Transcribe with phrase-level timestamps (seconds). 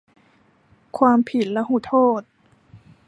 [0.97, 2.21] ความผิดลหุโทษ